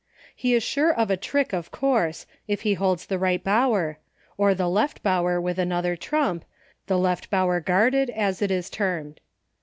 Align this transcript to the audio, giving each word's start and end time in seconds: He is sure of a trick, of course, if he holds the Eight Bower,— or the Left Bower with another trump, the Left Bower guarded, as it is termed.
He 0.35 0.55
is 0.55 0.63
sure 0.63 0.91
of 0.91 1.11
a 1.11 1.15
trick, 1.15 1.53
of 1.53 1.69
course, 1.69 2.25
if 2.47 2.61
he 2.61 2.73
holds 2.73 3.05
the 3.05 3.23
Eight 3.23 3.43
Bower,— 3.43 3.99
or 4.35 4.55
the 4.55 4.67
Left 4.67 5.03
Bower 5.03 5.39
with 5.39 5.59
another 5.59 5.95
trump, 5.95 6.43
the 6.87 6.97
Left 6.97 7.29
Bower 7.29 7.59
guarded, 7.59 8.09
as 8.09 8.41
it 8.41 8.49
is 8.49 8.71
termed. 8.71 9.19